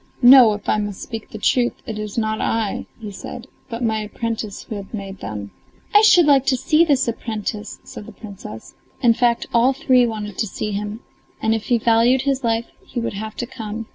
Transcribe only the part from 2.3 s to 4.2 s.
I," he said, "but my